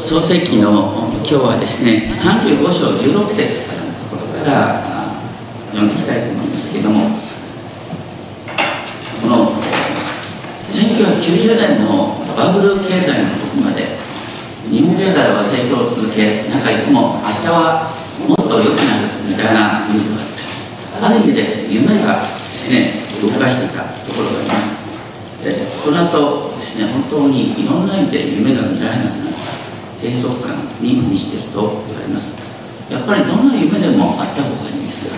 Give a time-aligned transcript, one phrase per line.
[0.00, 4.80] 創世記の今日はですね35章16節からのところから
[5.76, 7.04] 読んでいきたいと思いますけども
[9.20, 9.52] この
[10.72, 14.00] 1990年のバブル経済の時まで
[14.72, 17.92] 日本経済は成長を続けなんかいつも明日は
[18.26, 21.12] もっと良くなるみたいな意味があった。
[21.12, 22.26] ある意味で夢がで
[22.56, 25.44] すね動かしていたところがあります。
[25.44, 29.59] でその後ですね本当にいろんな意味で夢が見られなくなった。
[30.02, 32.40] 閉塞感に満ちていると言われます
[32.90, 35.16] やっぱりどんな夢でもあった方がいいんですが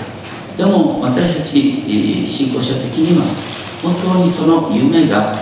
[0.56, 3.24] でも私たち信仰者的には
[3.82, 5.34] 本当にその夢が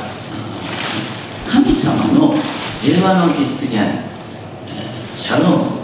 [1.51, 2.35] 神様の
[2.81, 3.77] 平和の実現、
[5.19, 5.83] シャローム、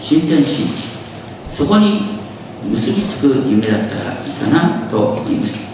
[0.00, 0.96] 神殿神地、
[1.50, 2.20] そこに
[2.64, 5.66] 結びつく夢だったらいいかなと思います。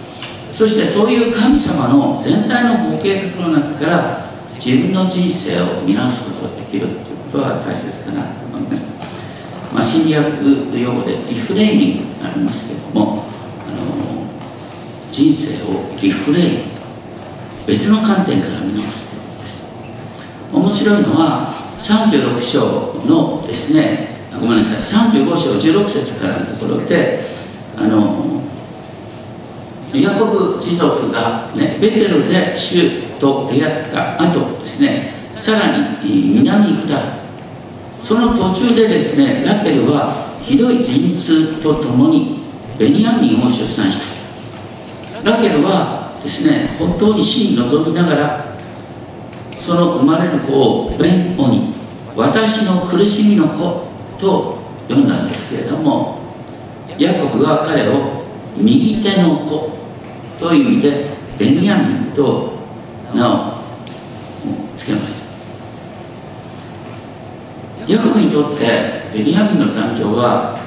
[0.52, 9.00] そしてそういう神様の全体のご計画の中から自分の人生を見直すことができるということは大切かなと思います。
[9.74, 13.24] まあ、心理学用語でリフレーニングがありますけれども、
[13.66, 14.26] あの
[15.10, 16.72] 人生をリフレイン。
[17.66, 19.12] 別の観点から見直す
[20.52, 24.08] 面白いのは36章のですね
[24.40, 25.10] ごめんなさい。
[25.12, 27.20] 35章16節からのところで
[27.76, 28.41] あの
[29.94, 37.02] ヤコブ一族が、ね、ベテルで主と出会った後ですねさらに南に下る。
[38.02, 42.42] その途中でですねラケルはひどい陣痛とともに
[42.78, 44.00] ベニヤミンを出産し
[45.22, 45.30] た。
[45.30, 48.44] ラケルはですね本当に死に臨みながら
[49.60, 51.72] その生まれる子を弁護に
[52.16, 53.86] 私の苦しみの子
[54.18, 56.18] と呼んだんですけれども
[56.98, 58.24] ヤコブは彼を
[58.56, 59.81] 右手の子
[60.42, 61.06] という意味で
[61.38, 62.52] ベニヤミンと
[63.14, 63.54] 名を
[64.76, 65.22] 付けます。
[67.86, 70.58] ヤコブにとってベニヤミンの誕生は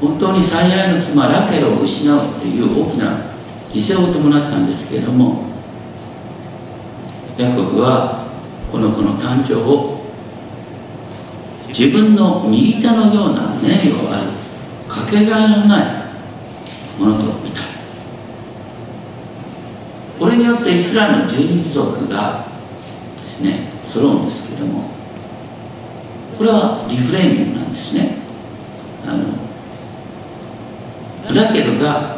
[0.00, 3.18] 本当に最愛の妻ラケルを失うという大きな
[3.72, 5.44] 犠牲を伴ったんですけれども
[7.36, 8.26] ヤコブは
[8.70, 10.00] この子の誕生を
[11.68, 14.30] 自分の右手のような名誉ある
[14.88, 17.62] かけがえのないものと見た
[20.18, 22.46] これによってイスラエルの十二部族が
[23.16, 24.90] ですね揃うんですけども
[26.38, 28.16] これはリフレーミングなんですね。
[29.06, 29.24] あの
[31.34, 32.16] ラケルが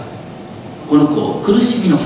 [0.89, 2.05] この子を苦しみの子。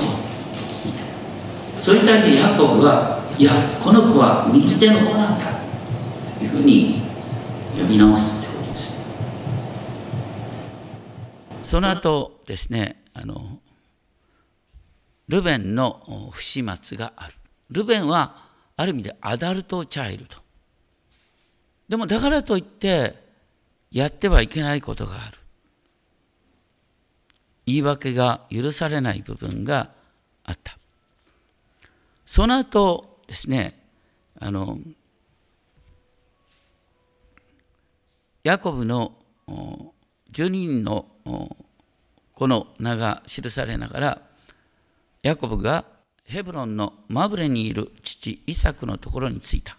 [1.81, 3.51] それに対してヤコブはいや
[3.83, 5.45] この子は右手の子なんだ
[6.37, 7.01] というふうに
[7.77, 8.93] 呼び直すってことです。
[11.63, 13.57] その後ですねあの
[15.27, 17.33] ルベンの不始末がある。
[17.69, 18.43] ルベンは
[18.75, 20.37] ある意味でアダルトチャイルド。
[21.89, 23.15] でもだからといって
[23.91, 25.37] やってはいけないことがある。
[27.65, 29.91] 言い訳が許されない部分が
[30.43, 30.77] あった。
[32.25, 33.79] その後ですね
[34.39, 34.77] あの
[38.43, 39.13] ヤコブの
[39.47, 41.05] 12人の
[42.33, 44.21] この名が記されながら
[45.23, 45.85] ヤコブが
[46.25, 49.77] ヘブロンのマブレにいる父イサクのところに着いた。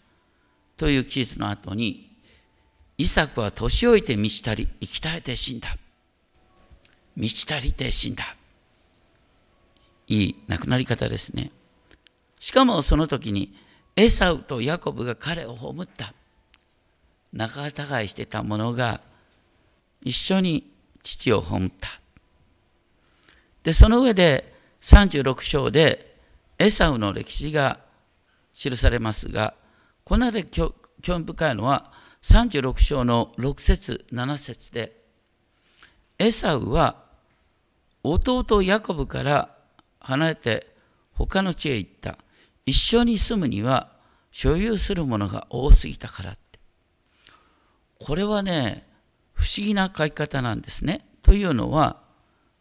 [0.76, 2.10] という記述の後に
[2.96, 5.76] イサクは年老いて満ちたり生き絶えて死んだ。
[7.14, 8.24] 満ちたりて死んだ。
[10.08, 11.50] いい亡くなり方ですね。
[12.40, 13.54] しかもその時に
[13.96, 16.14] エサウとヤコブが彼を葬った。
[17.34, 19.00] 仲違いしてた者が
[20.02, 20.70] 一緒に
[21.02, 21.88] 父を葬った。
[23.62, 24.53] でその上で
[24.84, 26.14] 36章で
[26.58, 27.80] エサウの歴史が
[28.52, 29.54] 記されますが
[30.04, 31.90] こので興味深いのは
[32.22, 34.92] 36章の6節7節で
[36.18, 37.02] エサウは
[38.02, 39.48] 弟ヤコブから
[40.00, 40.68] 離れて
[41.14, 42.18] 他の地へ行った
[42.66, 43.90] 一緒に住むには
[44.30, 46.58] 所有するものが多すぎたからって。
[48.00, 48.86] これはね、
[49.32, 51.06] 不思議な書き方なんですね。
[51.22, 52.00] というのは、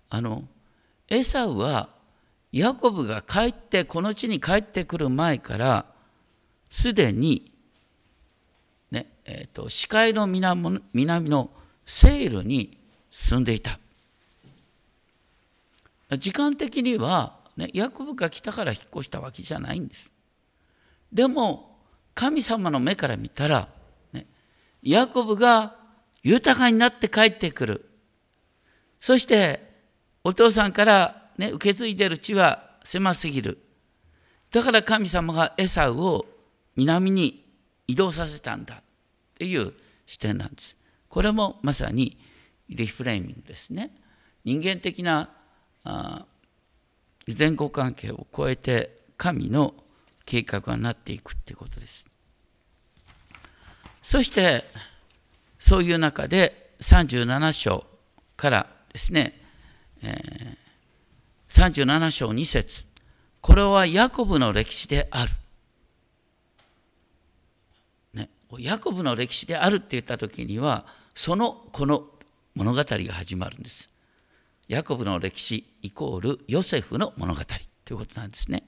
[0.10, 0.44] あの、
[1.10, 1.90] エサウは
[2.54, 5.86] ヤコブが帰って、この地に帰ってくる前から、
[6.70, 7.52] すでに、
[8.92, 11.50] ね、えっ、ー、と、視界の南の
[11.86, 12.78] セールに
[13.12, 13.80] 住んでいた。
[16.18, 20.10] 時間的にはね、ヤコブが来たから引っ越したわけじゃないんです。
[21.12, 21.78] でも
[22.16, 23.68] 神様の目から見たら、
[24.12, 24.26] ね、
[24.82, 25.76] ヤコブが
[26.24, 27.90] 豊かになって帰ってくる。
[29.00, 29.72] そして
[30.24, 33.58] お父さんから、ね、受け継いでる地は狭すぎる。
[34.52, 36.26] だから神様がエサウを
[36.76, 37.44] 南に
[37.88, 38.76] 移動させたんだ。
[38.76, 38.84] っ
[39.36, 39.74] ていう
[40.06, 40.78] 視点なんです。
[41.10, 42.18] これもまさに
[42.70, 43.92] リフレーミングですね。
[44.46, 45.30] 人間的な
[45.84, 46.26] あ
[47.38, 49.74] 前後関係を超えて神の
[50.26, 52.08] 計画がなっていくってことです。
[54.02, 54.64] そして
[55.60, 57.86] そういう中で37章
[58.36, 59.40] からですね、
[60.04, 60.58] えー、
[61.54, 62.88] 37章2節
[63.40, 65.30] これはヤコブの歴史である。
[68.16, 72.06] ね、ヤコブの歴史であるって言った時にはそのこの
[72.56, 73.92] 物語が始まるんです。
[74.68, 77.42] ヤコブの歴史イコールヨセフの物語
[77.86, 78.64] ということなんですね。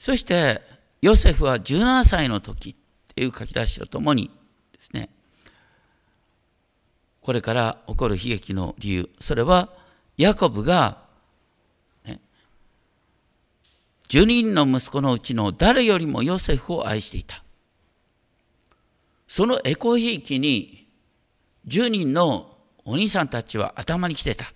[0.00, 0.60] そして
[1.02, 2.74] ヨセフは17歳の時っ
[3.14, 4.28] ていう書き出しとともに
[4.72, 5.08] ですね
[7.20, 9.77] これから起こる悲劇の理由それは
[10.18, 10.98] ヤコブが、
[12.04, 12.20] ね、
[14.08, 17.42] 10人の息子のうちの誰よりもヨセフを愛していた
[19.28, 20.88] そのエコひいきに
[21.68, 24.46] 10人のお兄さんたちは頭に来てた。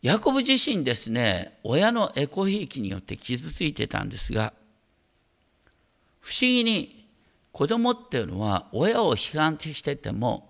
[0.00, 4.52] ヤコブ自身ですね、親のエコひいきによって傷ついてたんですが、
[6.20, 7.08] 不思議に
[7.50, 10.48] 子供っていうのは親を批判してても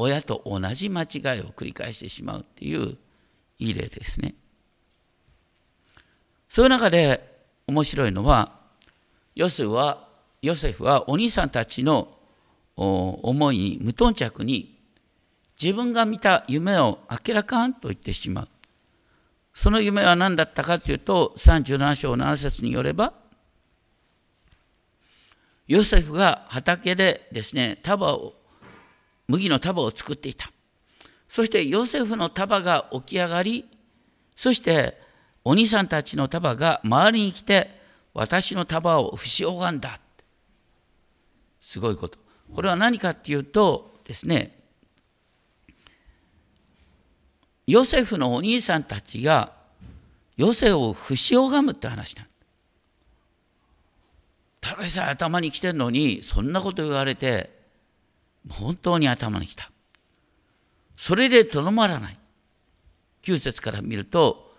[0.00, 1.08] 親と同じ間違い
[1.40, 2.96] を繰り返してしまうっていう
[3.58, 4.34] いい例ですね。
[6.48, 8.60] そういう中で面白いのは
[9.34, 10.08] ヨセフは
[10.40, 12.16] ヨセフはお兄さんたちの
[12.76, 14.78] 思いに無頓着に
[15.60, 18.48] 自分が見た夢を明らかんと言ってしまう。
[19.52, 23.12] その夢は何だったかというと37章7節によれば
[25.66, 28.37] ヨセフが畑でですね束を
[29.28, 30.50] 麦の束を作っていた。
[31.28, 33.66] そしてヨセフの束が起き上がり
[34.34, 34.98] そして
[35.44, 37.70] お兄さんたちの束が周りに来て
[38.14, 40.00] 私の束を不死拝んだ。
[41.60, 42.18] すごいこと。
[42.54, 44.58] これは何かっていうとですね
[47.66, 49.52] ヨセフのお兄さんたちが
[50.36, 52.26] ヨセフを不死拝むって話なん
[54.60, 57.57] ただでさえ頭に来てるのにそんなこと言われて
[58.48, 59.70] 本当に頭にきた
[60.96, 62.18] それでとどまらない
[63.22, 64.52] 9節から見ると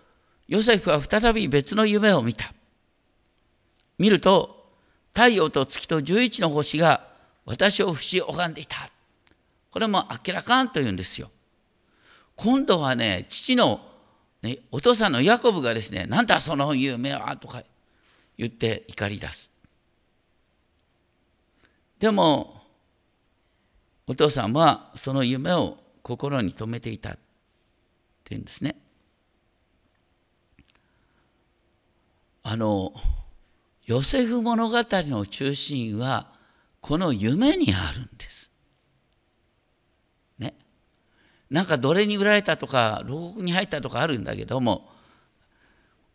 [0.48, 2.52] ヨセフは再び別の夢を見た
[3.98, 4.60] 見ると
[5.12, 7.08] 太陽と月と11の星が
[7.44, 8.76] 私を不死拝んでいた。
[9.70, 11.30] これも明らかんと言うんですよ。
[12.36, 13.80] 今度はね、父の、
[14.42, 17.62] ね、お父さんのヤコブがですね、なんだその夢はとか
[18.38, 19.50] 言って怒り出す。
[21.98, 22.59] でも、
[24.10, 27.20] お父さんはその夢を心に留めていたって
[28.30, 28.74] 言うんですね。
[32.42, 32.92] あの、
[33.86, 36.32] ヨセフ物語の中心は、
[36.80, 38.50] この夢にあるんです。
[40.40, 40.56] ね。
[41.48, 44.90] なんか奴隷に売られたとか牢獄に入ったとかあるんだけども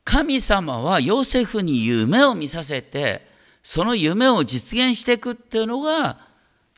[0.04, 3.26] 神様はヨセフに夢を見させて
[3.64, 6.35] その夢を実現していくっていうのが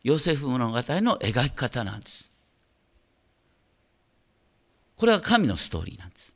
[0.07, 2.31] ヨセフ物語の描き方なんです。
[4.95, 6.33] これは神のストーリーなんです。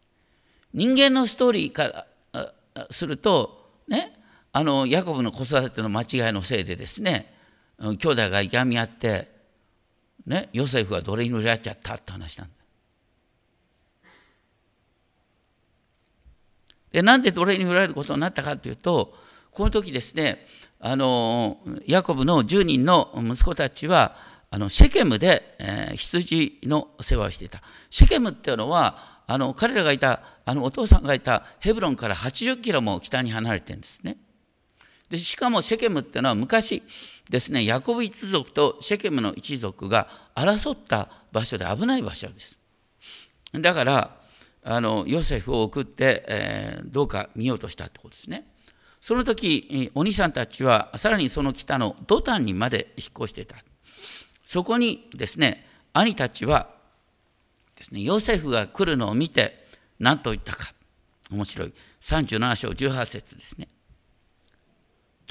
[0.73, 4.19] 人間のストーリーからするとね
[4.51, 7.33] あのヤコブの子育ての間違いのせいでですね
[7.79, 9.29] 兄弟がいがみ合って、
[10.25, 12.53] ね、ヨセフは奴隷に売られちゃったって話なんだ。
[16.91, 19.17] でなんで奴隷に売られることになったかというと
[19.51, 20.45] この時ですね
[20.79, 24.15] あのヤコブの10人の息子たちは
[24.49, 27.61] あのシェケムで、えー、羊の世話をしていた。
[27.89, 34.17] シェケムっていうのはあの彼らがいたあのお父さんがいたヘブロンから80キロも北に離れてるんですね。
[35.09, 36.83] でしかもシェケムっていうのは昔
[37.29, 42.57] ですねヤコブ一族とシェケムの一族が争った場所で危ない場所です
[43.53, 44.17] だから
[44.63, 48.45] あのヨセフを送って、えー、どうか見ようとしたってことですね
[49.01, 53.57] その時お兄さんたちはさらにその北のドタンにまで引っ越していた
[54.45, 56.69] そこにですね兄たちは
[57.75, 59.65] ですねヨセフが来るのを見て
[59.99, 60.73] 何と言ったか
[61.31, 63.67] 面白い37章18節ですね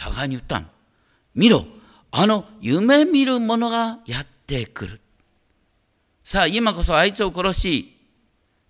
[0.00, 0.66] 互いに言ったの。
[1.34, 1.66] 見ろ、
[2.10, 5.00] あの夢見る者がやってくる。
[6.24, 7.96] さあ、今こそあいつを殺し、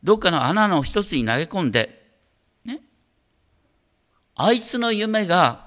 [0.03, 2.00] どっかの穴の一つに投げ込んで、
[4.43, 5.67] あいつの夢が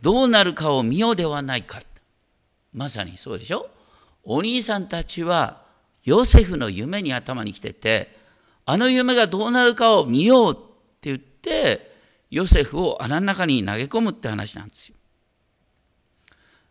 [0.00, 1.80] どうなるかを見ようではないか。
[2.72, 3.68] まさにそうでしょ？
[4.24, 5.62] お兄さんたちは
[6.04, 8.16] ヨセフの夢に頭に来てて、
[8.64, 10.56] あの夢がどうなるかを見ようっ
[11.00, 11.94] て言って、
[12.30, 14.96] ヨセフを穴の中に投げ込むって話なんですよ。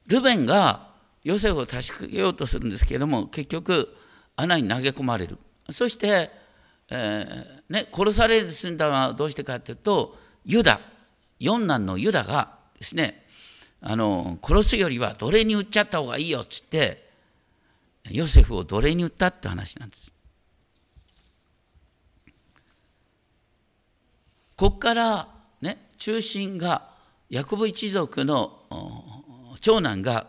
[0.08, 0.90] ルベンが
[1.24, 3.96] ヨセフを助けようとするんですけれども結局
[4.36, 5.38] 穴に投げ込まれる
[5.70, 6.32] そして、
[6.90, 10.82] えーね、殺される済んだのはどうしてかというとユダ
[11.40, 13.26] 四男のユダがですね
[13.82, 17.08] あの殺すよりは奴隷に売っちゃった方がいいよっつって
[18.10, 20.12] ヨセフを奴隷に売ったって話なんです。
[24.56, 25.28] ここから
[25.62, 26.90] ね中心が
[27.30, 28.60] ヤコブ一族の
[29.62, 30.28] 長男が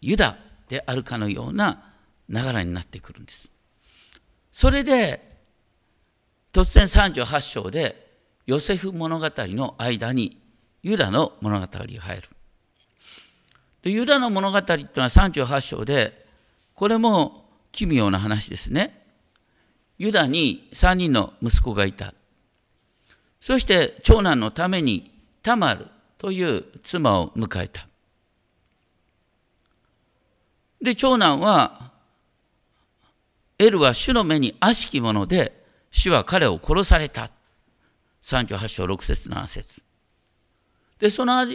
[0.00, 0.38] ユダ
[0.68, 1.92] であるかのような
[2.30, 3.50] 流れになってくるんです。
[4.50, 5.36] それで
[6.52, 8.07] 突然38章で
[8.48, 10.38] ヨセフ物語の間に
[10.82, 12.22] ユダの物語が入る。
[13.82, 16.24] でユダの物語っていうのは38章で
[16.72, 19.04] これも奇妙な話ですね。
[19.98, 22.14] ユダに3人の息子がいた。
[23.38, 25.10] そして長男のために
[25.42, 25.86] タマル
[26.16, 27.86] という妻を迎えた。
[30.80, 31.92] で、長男は、
[33.58, 37.30] エルは主の目に悪しきもので、主は彼を殺された。
[38.22, 39.82] 38章6節7節
[40.98, 41.46] で、その、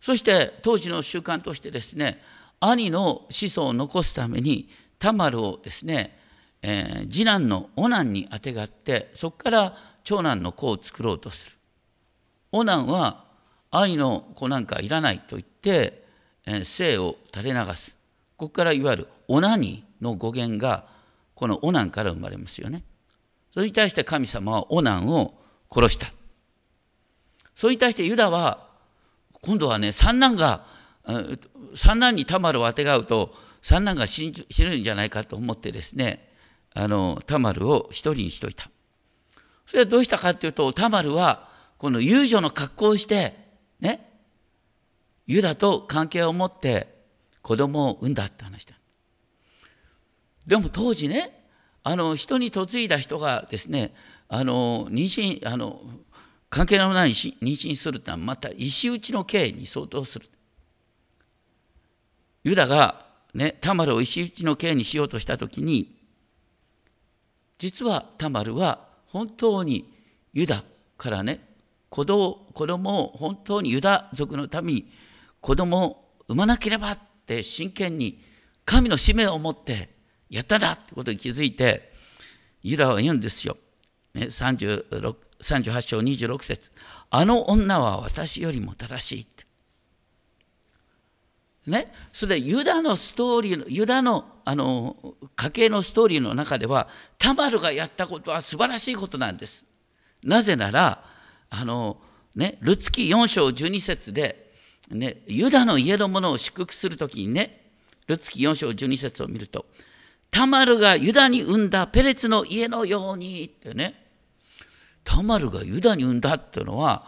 [0.00, 2.20] そして当時の習慣としてですね、
[2.60, 6.18] 兄の子孫を残すために、タマルをですね、
[6.62, 11.58] えー、次男のオナンにあてがって、そこから長男の子を作ろうとする。
[12.52, 13.24] オナンは
[13.70, 16.04] 兄の子なんかいらないと言って、
[16.46, 17.96] えー、生を垂れ流す。
[18.36, 20.86] ここからいわゆるオナニの語源が
[21.34, 22.82] このオナンから生まれますよね。
[23.52, 25.34] それに対して神様はオナンを
[25.70, 26.12] 殺した。
[27.54, 28.68] それに対してユダは
[29.42, 30.64] 今度はね三男が
[31.74, 36.32] 三男にタマルをあてがうと三男が死ぬんじゃないかと思ってですね
[36.74, 38.70] あのタマルを一人にしといた。
[39.66, 43.34] それはどうしたかというとタマルはこの遊女の格好をして
[43.80, 44.08] ね
[45.26, 46.88] ユダと関係を持って
[47.42, 48.74] 子供を産んだって話だ。
[50.46, 51.44] でも当時ね、
[51.84, 53.92] あの人に嫁いだ人がですね、
[54.28, 55.80] あの妊娠、あの
[56.50, 60.28] 関係のない妊娠するってのはまた石打ちの刑に相当する。
[62.44, 65.96] ユダがね、タマルを石打ちの刑にしようとしたときに、
[67.58, 69.92] 実はタマルは本当に
[70.32, 70.62] ユダ
[70.96, 71.40] からね、
[71.90, 74.90] 子供子供を本当にユダ族のために
[75.40, 78.22] 子供を産まなければって真剣に
[78.64, 79.88] 神の使命を持って
[80.28, 81.92] やっただってことに気づいて
[82.62, 83.56] ユダは言うんですよ。
[84.14, 86.72] ね、36 38章26節
[87.10, 89.26] あの女は私よりも正しい。
[91.70, 94.96] ね、それでユダのストーリーユダのあの
[95.36, 96.88] 家系のストーリーの中では
[97.18, 99.66] タマルがやったことは素晴らしいことなんです。
[100.22, 101.04] なぜなら
[101.50, 101.98] あの、
[102.34, 104.48] ね、ルツキ4章12節で
[104.90, 107.60] ね、ユダの家のものを祝福するときにね、
[108.06, 109.66] ルツ記4章12節を見ると、
[110.30, 114.06] タマルがユダに産んだペレツの家のようにってね、
[115.04, 117.06] タマルがユダに産んだっていうのは、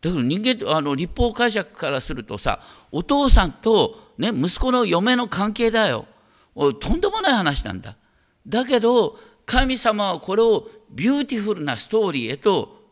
[0.00, 2.60] だから人間あの立法解釈からするとさ、
[2.90, 6.06] お父さんと、ね、息子の嫁の関係だよ。
[6.80, 7.96] とんでもない話なんだ。
[8.46, 12.82] だけど、神様はこれをビューティフルなストーリーへと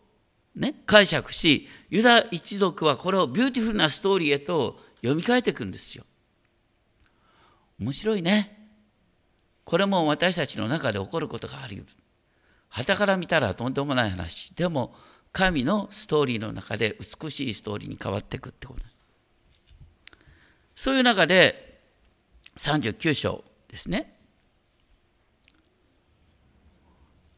[0.55, 6.05] ね、解釈し、ユダ一族はこれをビューティフルなストーリーへと読み替えていくんですよ。
[7.79, 8.60] 面白いね。
[9.65, 11.95] これも私たちの中で起こることがあり得る。
[12.69, 14.55] 旗から見たらとんでもない話。
[14.55, 14.95] でも、
[15.33, 18.81] 神のストーリーの中で美しいストーリーに変わっていくってこと
[20.75, 21.81] そういう中で、
[22.57, 24.17] 39章ですね。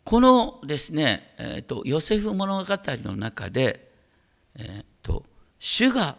[0.05, 3.93] このですね、えーと、ヨセフ物語の中で、
[4.57, 5.25] えーと、
[5.59, 6.17] 主が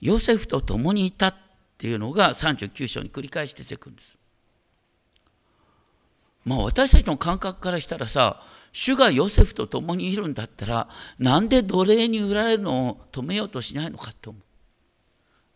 [0.00, 1.34] ヨセフと共にいたっ
[1.78, 4.18] ていうのが39章に繰り返し出てくるんです。
[6.44, 14.38] まあ私たちの感覚からしたらさ主がヨセフと共にいるんだったらなんで奴隷に売られるのを止めようとしないのかと思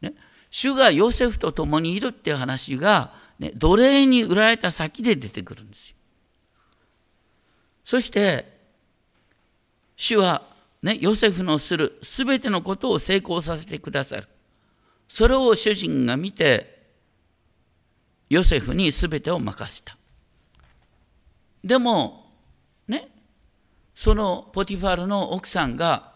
[0.03, 0.05] う。
[0.05, 0.15] ね、
[0.51, 5.97] 主がヨセフと共にいるっていう話が、ね、奴隷に売られた先で出てくるんですよ。
[7.85, 8.55] そして
[9.97, 10.43] 主は、
[10.83, 14.29] ね、ヨセフのするすべてのことを成功させてくださる。
[15.09, 16.77] それを主人が見て
[18.29, 19.96] ヨセフにすべてを任せた。
[21.65, 22.27] でも
[22.89, 23.09] ね
[23.95, 26.13] そのポティファルの奥さんが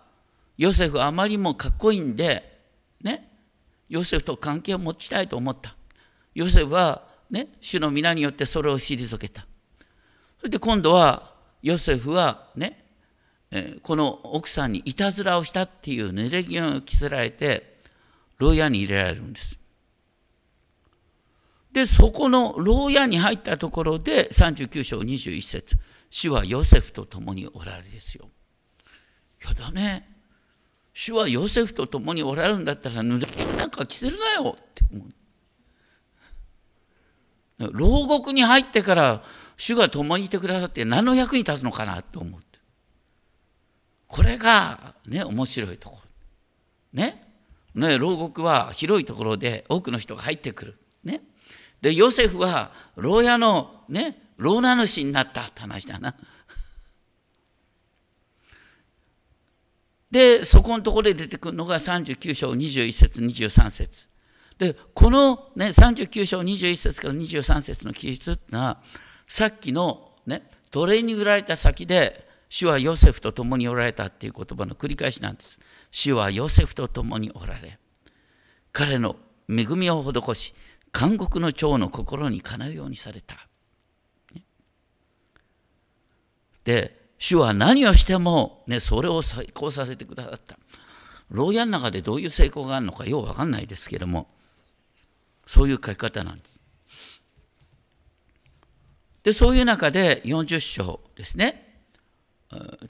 [0.57, 2.61] ヨセフあまりもかっこいいんで
[3.03, 3.29] ね
[3.89, 5.75] ヨセフと関係を持ちたいと思った。
[6.35, 9.47] ヨセフはね主の皆によってそれを退けた。
[10.39, 12.85] それで今度はヨセフはね、
[13.83, 17.77] この奥さんにいたずらをしたっていう濡れ衣を着せられて
[18.39, 19.60] 牢屋に入れられるんです。
[21.73, 25.77] で、そこの牢屋に入ったところで、39章21節
[26.11, 28.29] 主はヨセフと共におられるですよ。
[29.45, 30.09] やだね。
[30.93, 35.09] 主はヨセフと共におられるんだったら、濡れ衣なんか着せるなよって思う。
[37.73, 39.23] 牢獄に入ってから
[39.59, 42.41] 主が共にいてくださって何の役に立つのかなと思う。
[44.11, 47.01] これがね、面白いところ。
[47.01, 47.23] ね。
[47.75, 50.79] ね、牢獄は広いところで多くの人が入ってくる。
[51.05, 51.23] ね。
[51.81, 56.15] で、ヨセフは牢屋のね、牢名主になったって話だな。
[60.11, 64.09] で、そこのところで出てくるのが39章21節23節
[64.59, 68.83] で、この、ね、39章21節から23節の記述っていうのは、
[69.27, 75.61] さっきの、ね、奴隷に売られた先で、主はヨセフと共におられたっていう言葉の繰り返しなんです。
[75.91, 77.79] 主はヨセフと共におられ、
[78.73, 79.17] 彼の
[79.49, 80.55] 恵みを施し、
[80.93, 83.49] 監獄の長の心にかなうようにされた。
[86.65, 90.59] で、主は何をしても、ね、それを成功させてくださった。
[91.31, 94.29] 牢屋の中でどういう成功があるのかようわかんないですけども、
[95.47, 96.61] そういう書き方なんです。
[99.23, 101.67] で、そういう中で40章ですね。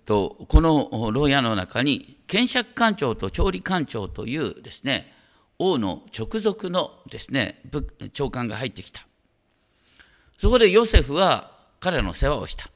[0.07, 5.13] とこの牢屋の中に、検釈官長と調理官長というですね、
[5.63, 7.61] 王の直属のですね、
[8.15, 9.07] 長官が入ってきた。
[10.39, 12.71] そこでヨセフは彼の世話をした。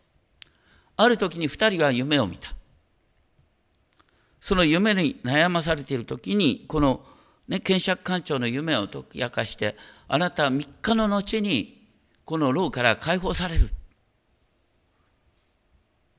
[0.99, 2.53] ある時に2人は夢を見た。
[4.39, 7.03] その夢に悩まされている時に、この、
[7.49, 9.77] ね、検釈官長の夢を解き明かして、
[10.07, 11.89] あなたは3日の後に
[12.27, 13.71] この牢から解放される。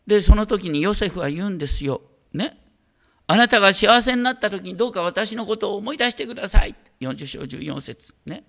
[0.07, 2.01] で、その時にヨセフは言うんですよ。
[2.33, 2.57] ね？
[3.27, 6.75] あなたが幸せになった時にどうか私のことを思い出してください。
[7.01, 8.43] 40章14節ね。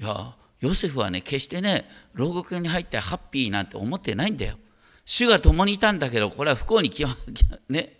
[0.00, 4.56] いや、ヨセフはね、決してね、牢獄に入ってハッピーなんて思ってないんだよ。
[5.04, 6.90] 主が共にいたんだけど、これは不幸に
[7.68, 7.98] ね、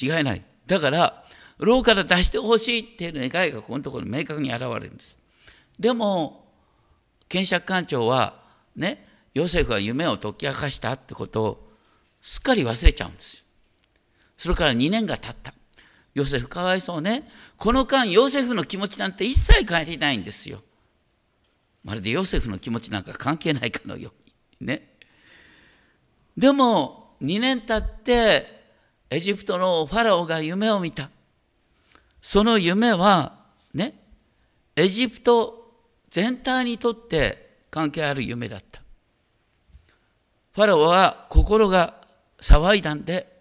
[0.00, 0.42] 違いない。
[0.66, 1.24] だから、
[1.58, 5.18] 牢から出してほしいっていう願いがこのところに明確に現れるんです。
[5.78, 6.52] でも、
[7.28, 8.42] 検釈官長は、
[8.76, 11.68] ね、ヨセフは夢を解き明かしたってことを
[12.22, 13.44] すっかり忘れちゃうんですよ。
[14.38, 15.52] それから2年が経った。
[16.14, 17.28] ヨセフかわいそうね。
[17.56, 20.62] この間、ヨセフの気持ちなんて一切変えてないんですよ。
[21.84, 24.12] まるでヨセフの気持ちなんか関係ないかのよ
[24.60, 24.68] うに。
[24.68, 24.94] ね。
[26.36, 28.62] でも、2年経って、
[29.10, 31.10] エジプトのファラオが夢を見た。
[32.22, 34.00] その夢は、ね、
[34.76, 35.72] エジプト
[36.10, 38.82] 全体にとって関係ある夢だった。
[40.52, 41.94] ファラオは心が
[42.40, 43.37] 騒いだんで、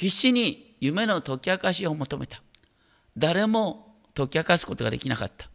[0.00, 2.40] 必死に夢の解き明かしを求めた。
[3.18, 5.50] 誰も解き明かすことができなかった。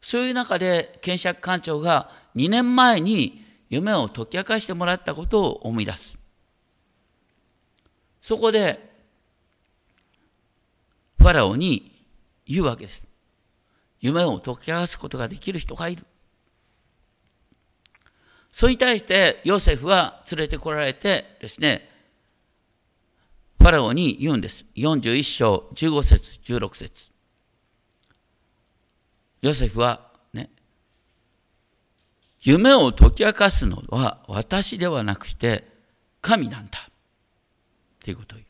[0.00, 6.18] そういう中で検釈官長が2年前に夢を解き明かしてもらったことを思い出す。
[8.20, 8.90] そこで
[11.20, 11.92] ファラオに
[12.46, 13.06] 言うわけです。
[14.00, 16.04] 夢を解き明かすことができる人がいる。
[18.50, 21.89] それに対してヨセフは連れてこられてですね、
[23.60, 24.64] ファラオに言うんです。
[24.74, 27.10] 41章15節16節
[29.42, 30.48] ヨセフはね、
[32.40, 35.68] 夢を解き明かすのは私ではなくして
[36.22, 36.78] 神なんだ。
[36.88, 36.92] っ
[38.02, 38.48] ていうことを言う。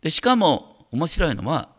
[0.00, 1.70] で、しかも面白いのは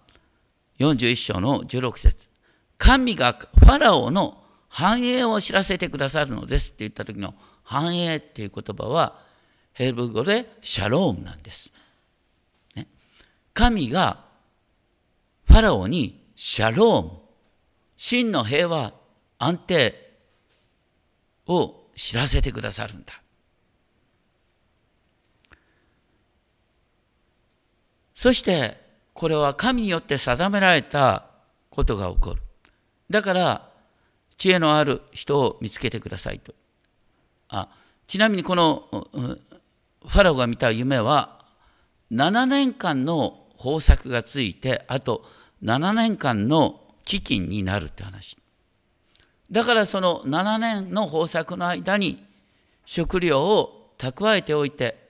[0.80, 2.30] 41章の16節
[2.78, 9.26] 神がファラオの繁栄を知らせてくださるのですって言った時の繁栄っていう言葉は
[9.78, 11.72] ヘブ語でシャロームなんです。
[12.76, 12.88] ね、
[13.54, 14.26] 神が
[15.46, 17.12] ファラオにシャローム、
[17.96, 18.94] 真の平和、
[19.38, 20.18] 安定
[21.46, 23.22] を知らせてくださるんだ。
[28.16, 28.82] そして
[29.14, 31.26] これは神によって定められた
[31.70, 32.42] ことが起こる。
[33.12, 33.70] だから
[34.40, 36.56] 知恵のある人を見つけてくださいと。
[37.50, 37.70] あ
[38.08, 38.88] ちなみにこの
[40.08, 41.40] ファラオが見た夢は
[42.12, 45.26] 7年間の豊作がついてあと
[45.64, 48.38] 7年間の飢饉になるって話。
[49.50, 52.26] だからその7年の豊作の間に
[52.86, 55.10] 食料を蓄えておいて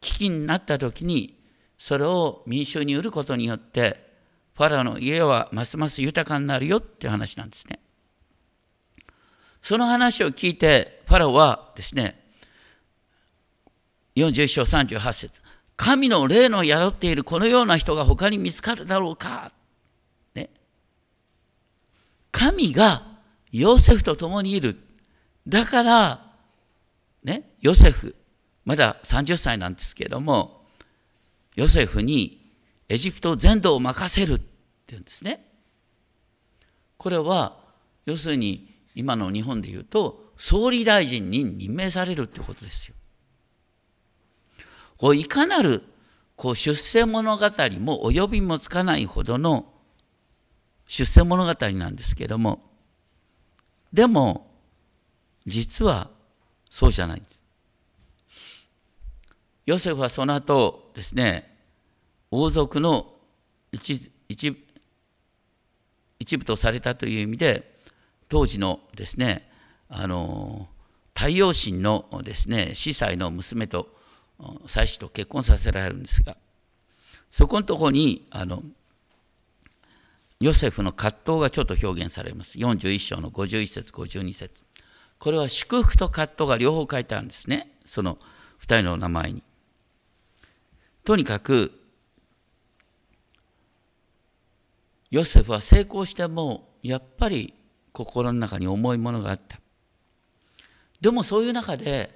[0.00, 1.38] 飢饉になった時に
[1.78, 4.06] それを民衆に売ることによって
[4.54, 7.78] ファラオの家はますます豊かになるよって話なんですね。
[9.60, 12.25] その話を聞いて、ファラオはですね、
[14.16, 15.42] 41章38節
[15.76, 19.52] 神の霊の宿っているこのような人が他に見つかるだろうか。
[20.34, 20.48] ね。
[22.32, 23.02] 神が
[23.52, 24.78] ヨセフと共にいる。
[25.46, 26.32] だから、
[27.22, 28.16] ね、ヨセフ、
[28.64, 30.64] まだ30歳なんですけれども、
[31.54, 32.52] ヨセフに
[32.88, 34.44] エジプト全土を任せるって
[34.88, 35.44] 言うんですね。
[36.96, 37.58] これは、
[38.06, 42.95] 要するに今の日本で言うと、総理大臣に任命されるってことですよ。
[44.98, 45.82] こういかなる
[46.36, 47.42] こう出世物語
[47.80, 49.72] も及びもつかないほどの
[50.86, 52.70] 出世物語なんですけども、
[53.92, 54.46] でも、
[55.46, 56.10] 実は
[56.70, 57.22] そうじゃない。
[59.64, 61.56] ヨセフはその後ですね、
[62.30, 63.14] 王族の
[63.72, 64.56] 一一
[66.18, 67.74] 一部とされたという意味で、
[68.28, 69.48] 当時のですね、
[69.88, 70.68] あの
[71.14, 73.96] 太陽神のですね、司祭の娘と
[74.66, 76.36] 妻子と結婚させられるんですが、
[77.30, 78.62] そこのところに、あの、
[80.40, 82.58] ヨセフの葛藤がちょっと表現されます。
[82.58, 84.64] 41章の51節、52節。
[85.18, 87.70] これは祝福と葛藤が両方書いてあるんですね。
[87.86, 88.18] その
[88.60, 89.42] 2人の名前に。
[91.04, 91.72] とにかく、
[95.10, 97.54] ヨセフは成功しても、やっぱり
[97.92, 99.58] 心の中に重いものがあった。
[101.00, 102.15] でもそういう中で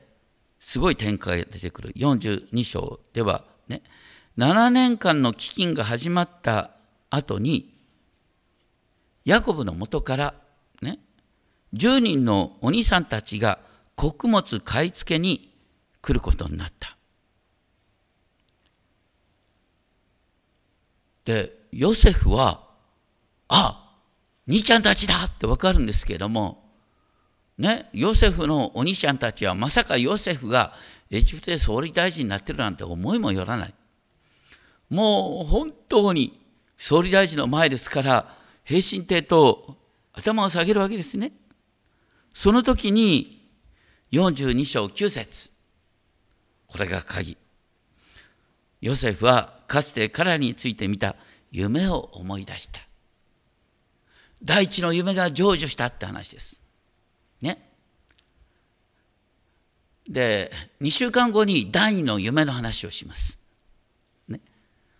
[0.61, 1.93] すごい展開が出てくる。
[1.97, 3.83] 42章ではね、
[4.39, 6.71] 7年間の飢饉が始まった
[7.09, 7.75] 後に、
[9.25, 10.35] ヤコブの元から
[10.83, 10.99] ね、
[11.75, 13.59] 10人のお兄さんたちが
[13.97, 15.53] 穀物買い付けに
[16.03, 16.97] 来ることになった。
[21.25, 22.67] で、ヨセフは、
[23.49, 23.97] あ、
[24.47, 26.60] 兄ちゃんたちだってわかるんですけれども、
[27.61, 30.73] ね、ヨセフのお兄ちゃんたちはまさかヨセフが
[31.11, 33.75] エジプトで総理大臣になってるなんて思いもよらない。
[34.89, 36.41] もう本当に
[36.79, 39.77] 総理大臣の前ですから、平身帝と
[40.15, 41.33] 頭を下げるわけですね。
[42.33, 43.47] その時に
[44.13, 45.51] 42章9節
[46.67, 47.37] これが鍵。
[48.81, 51.15] ヨセフはかつて彼らについて見た
[51.53, 52.81] 夢を思い出した。
[54.43, 56.60] 第一の夢が成就したって話です。
[57.41, 57.71] ね。
[60.09, 60.51] で、
[60.81, 63.39] 2週間後に第二の夢の話をします。
[64.29, 64.41] ね。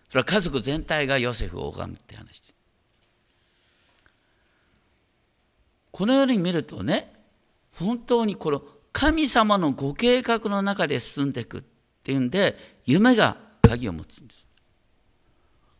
[0.09, 2.55] それは家族全体がヨセフを拝むって話です。
[5.91, 7.13] このように見るとね、
[7.75, 8.61] 本当にこの
[8.93, 11.63] 神様のご計画の中で進んでいくっ
[12.03, 14.47] ていうんで、夢が鍵を持つんです。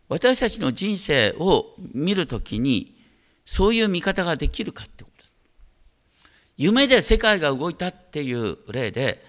[0.09, 2.97] 私たちの人生を見るときに、
[3.45, 5.05] そういう見方ができるかって。
[6.61, 9.25] 夢で世界が動いたっていう例で、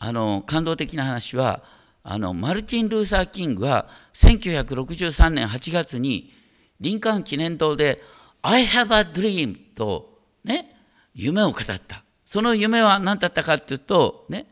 [0.00, 1.62] あの、感動的な話は、
[2.02, 6.32] あの、マルティン・ルーサー・キングは1963年8月に
[6.80, 8.02] リンカーン記念堂で
[8.42, 10.74] I have a dream とね、
[11.14, 12.02] 夢を語った。
[12.24, 14.46] その夢は何だったかっていうと、ね、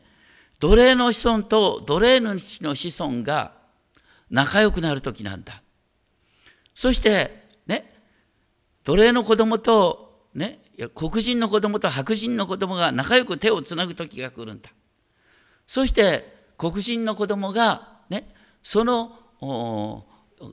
[0.61, 3.55] 奴隷の子孫と奴隷主の子孫が
[4.29, 5.61] 仲良くなる時なんだ。
[6.73, 7.93] そして、ね、
[8.85, 14.71] 奴隷の子供と、ね、や黒人の子供と白人の子供が仲良く手をつなぐ時が来るんだ。
[15.67, 20.05] そして黒人の子供が、ね、その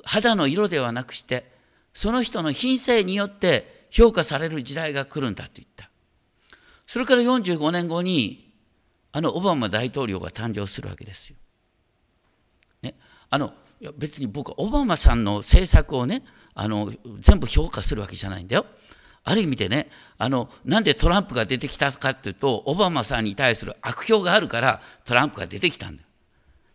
[0.04, 1.50] 肌の色ではなくして
[1.92, 5.90] その人の品性によって評価される時代が来るんだと言った。
[6.86, 8.52] それから45年後に
[9.12, 11.36] あのオバマ大統領が誕生するわけですよ。
[12.82, 12.94] ね、
[13.30, 16.22] あのいや別に僕はオバマさんの政策をね
[16.54, 18.66] あの全部評価するわけじゃないんだよ。
[19.24, 26.08] ある意味でねあのなんでトランプが出てきたかっていうとオバマさんに対する悪評があるからトランプが出てきたんだよ。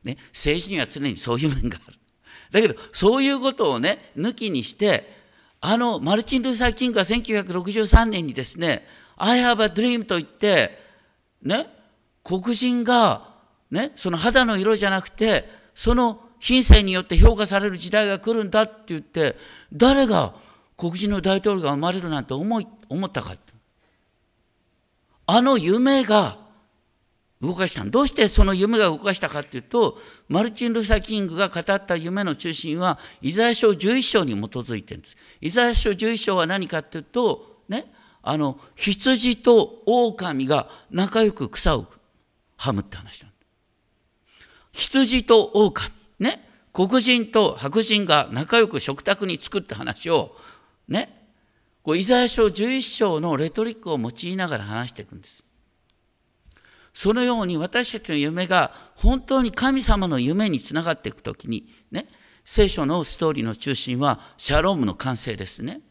[0.03, 1.97] ね、政治には常にそういう面がある。
[2.51, 5.11] だけどそういうことをね抜きにして
[5.59, 8.85] あのマルチン・ルーサー・キングが1963年にですね
[9.17, 10.77] I have a dream と言って
[11.41, 11.67] ね
[12.23, 13.29] 黒人が
[13.71, 19.37] ねその肌の色じゃなくてその品性によって評価される時代が来るんだって言って
[19.71, 20.33] 誰が
[20.77, 23.35] 黒人の大統領が生まれるなんて思い思ったか
[25.25, 26.37] あの夢が
[27.41, 27.83] 動かした。
[27.83, 29.97] どうしてその夢が動かしたかっていうと
[30.29, 35.17] マルチン・ルーサー・キングが語った夢の中心はイザヤ書11章に基づいてるんです。
[35.41, 41.87] イザヤ書11章は何かっていうとねあの羊と狼が仲良く草を
[42.57, 43.31] はむって話なん
[44.71, 50.35] 羊と狼ね黒人と白人が仲良く食卓に作った話を
[50.87, 51.27] ね、
[51.83, 55.43] こうイザヤ書11章のレトリックを用いながら話していくんです。
[56.93, 62.07] そのように私たちの夢が本当に神様の夢につながっていくときに、ね、
[62.45, 65.81] 聖書のストーリーの中心はシャロームの完成ですね。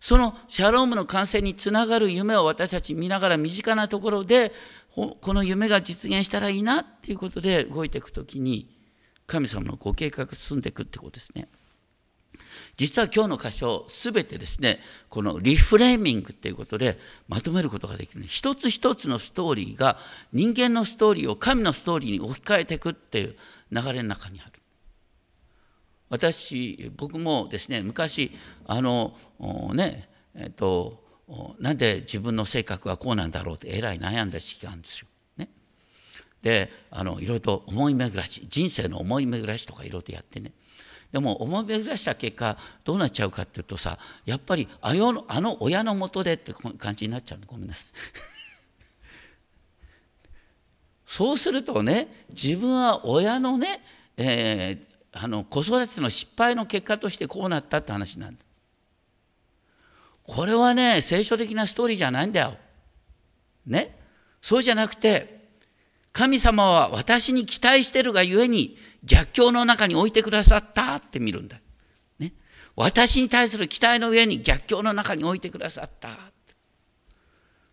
[0.00, 4.52] そのシャロームの完成につながる夢を私たち見ながら身近なところで
[4.94, 8.68] この夢が実現したらいいなっていうことで動いていくときに
[9.28, 11.48] 神様のご計画進んでいくってことですね。
[12.76, 18.24] 実は今日の箇所すべてですねこのリフレーミングっていうことでまとめることができる。
[18.26, 19.98] 一つ一つのストーリーが
[20.32, 23.36] 人間のストーリーを神のストーリーに置き換えていくっていう
[23.70, 24.52] 流れの中にある。
[26.08, 28.32] 私僕もですね昔
[28.66, 29.14] あの
[29.72, 31.02] ねえっと
[31.58, 35.06] なんで自分の性格はこうなんだろうってえらい悩んだ時期があるんですよ。
[35.38, 35.48] ね、
[36.42, 40.52] であのいろいろと思い巡らし人生の思い巡らしとかいろいろとやってね。
[41.12, 47.86] でも思い巡らした結果どうなっちゃうかっていうとさやっぱりあのあの親のもとでって感じになっちゃうのごめんなさい。
[51.06, 53.84] そうするとね自分は親のね、
[54.16, 58.42] えー、あの子育ての失敗の結果としてこうなったって話なんだ。
[60.24, 62.56] これはね聖書的なストーリーじゃないんだよ。
[63.66, 63.98] ね？
[64.40, 65.41] そうじゃなくて
[66.12, 71.58] 神様は私に期待してるがゆえに逆境の中に置いてくださったって見るんだ。
[72.18, 72.32] ね、
[72.76, 76.10] 私に対する期待の上に逆境の中に置いてくださった。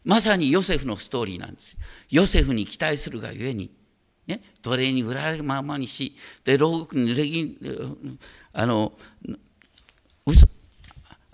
[0.06, 1.78] まさにヨセフのストーリーなんです。
[2.10, 3.70] ヨセフに期待するがゆえに、
[4.26, 8.00] ね、奴隷に売られるままにし、で、牢獄に濡れ、
[8.54, 8.94] あの、
[10.26, 10.48] 嘘、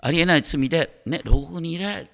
[0.00, 2.10] ありえない罪で、ね、牢獄に入れられる。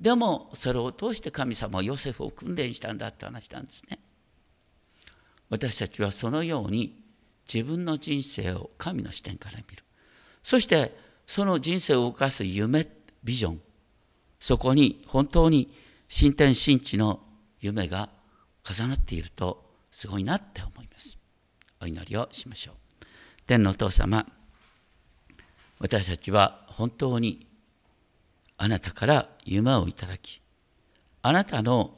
[0.00, 3.98] でも、それを通して神様はヨセフを訓練したんだって話なんですね。
[5.50, 7.02] 私たちはそのように
[7.52, 9.82] 自分の人生を神の視点から見る。
[10.42, 12.86] そしてその人生を動かす夢
[13.24, 13.60] ビジョン
[14.40, 15.70] そこに本当に
[16.08, 17.20] 新天新地の
[17.60, 18.08] 夢が
[18.64, 21.18] 重なっているとすごいなって思います。
[21.80, 22.74] お祈りをしましょう。
[23.46, 24.26] 天のお父様
[25.80, 27.47] 私たちは本当に
[28.58, 30.42] あなたから夢をいただき
[31.22, 31.94] あなたの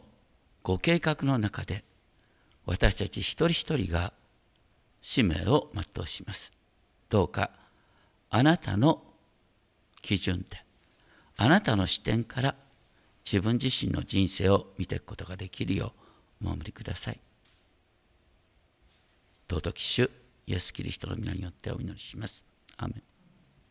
[0.63, 1.85] ご計画の中で
[2.67, 4.13] 私たち一人一人が
[5.01, 6.53] 使命を全うします。
[7.09, 7.51] どうか
[8.29, 9.03] あなたの
[10.03, 10.63] 基準で
[11.37, 12.55] あなたの視点から
[13.25, 15.95] 自分自身の人生を見ていくことができるよ
[16.43, 17.21] うお守りください。
[19.49, 20.11] 尊き主
[20.47, 22.45] イエス・キリストの皆によってお祈りします。
[22.77, 23.10] アメン